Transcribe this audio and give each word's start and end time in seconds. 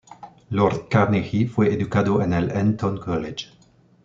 Lord 0.49 0.89
Carnegie 0.89 1.45
fue 1.45 1.71
educado 1.71 2.23
en 2.23 2.33
el 2.33 2.49
Eton 2.49 2.97
College. 2.97 3.49